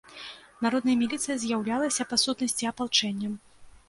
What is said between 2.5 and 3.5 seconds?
апалчэннем.